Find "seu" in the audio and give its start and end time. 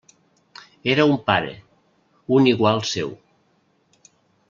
2.97-3.15